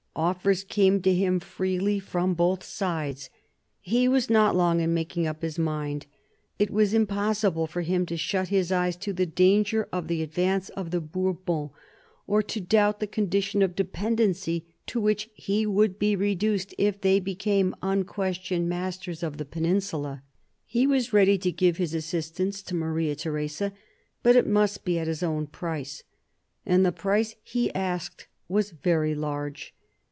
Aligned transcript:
Offers 0.13 0.65
came 0.65 1.01
to 1.03 1.13
him 1.13 1.39
freely 1.39 1.97
from 1.97 2.33
both 2.33 2.65
sides. 2.65 3.29
He 3.79 4.09
was 4.09 4.29
not 4.29 4.57
long 4.57 4.81
in 4.81 4.93
making 4.93 5.25
up 5.25 5.41
his 5.41 5.57
mind; 5.57 6.05
it 6.59 6.69
was 6.69 6.93
impossible 6.93 7.65
for 7.65 7.81
him 7.81 8.05
to 8.07 8.17
shut 8.17 8.49
his 8.49 8.73
eyes 8.73 8.97
to 8.97 9.13
the 9.13 9.25
danger 9.25 9.87
of 9.93 10.09
the 10.09 10.21
advance 10.21 10.67
of 10.71 10.91
the 10.91 10.99
Bourbons, 10.99 11.69
or 12.27 12.43
to 12.43 12.59
doubt 12.59 12.99
the 12.99 13.07
condition 13.07 13.61
of 13.61 13.73
dependency 13.73 14.65
to 14.87 14.99
which 14.99 15.29
he 15.33 15.65
would 15.65 15.97
be 15.97 16.17
reduced 16.17 16.75
if 16.77 16.99
they 16.99 17.17
became 17.21 17.73
unquestioned 17.81 18.67
masters 18.67 19.23
of 19.23 19.37
the 19.37 19.45
peninsula. 19.45 20.23
He 20.65 20.85
was 20.85 21.13
ready 21.13 21.37
to 21.37 21.53
give 21.53 21.77
his 21.77 21.93
assistance 21.93 22.61
to 22.63 22.75
Maria 22.75 23.15
Theresa, 23.15 23.71
but 24.23 24.35
it 24.35 24.45
must 24.45 24.83
be 24.83 24.99
at 24.99 25.07
his 25.07 25.23
own 25.23 25.47
price. 25.47 26.03
And 26.65 26.85
the 26.85 26.91
price 26.91 27.37
he 27.43 27.73
asked 27.73 28.27
was 28.49 28.71
very 28.71 29.15
large. 29.15 29.73